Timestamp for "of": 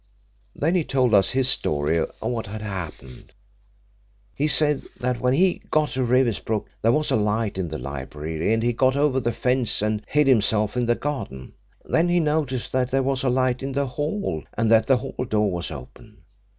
1.99-2.09